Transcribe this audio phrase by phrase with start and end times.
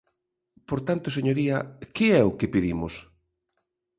[0.67, 1.57] Por tanto, señoría,
[1.95, 2.93] ¿que é o que pedimos?